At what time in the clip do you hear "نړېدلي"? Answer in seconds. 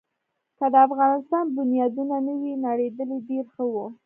2.67-3.17